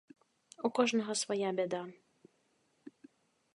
У 0.69 0.71
кожнага 0.79 1.13
свая 1.21 1.51
бяда. 1.61 1.83